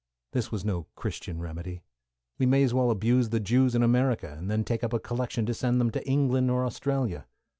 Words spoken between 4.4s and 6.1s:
then take up a collection to send them to